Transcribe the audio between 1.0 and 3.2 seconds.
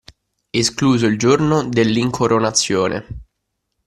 il giorno dell'incoronazione.